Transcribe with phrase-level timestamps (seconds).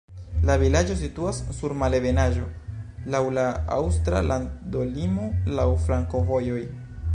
[0.49, 2.47] La vilaĝo situas sur malebenaĵo,
[3.17, 3.45] laŭ la
[3.77, 5.31] aŭstra landolimo,
[5.61, 6.61] laŭ flankovojoj.